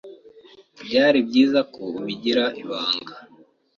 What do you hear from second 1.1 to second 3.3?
byiza ko ubigira ibanga.